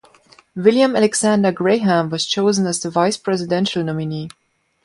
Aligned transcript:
William 0.55 0.95
Alexander 0.95 1.51
Graham 1.51 2.09
was 2.09 2.25
chosen 2.25 2.65
as 2.65 2.79
the 2.79 2.89
vice-presidential 2.89 3.83
nominee. 3.83 4.29